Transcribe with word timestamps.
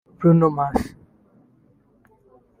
Bruno 0.17 0.49
Mars 0.49 0.81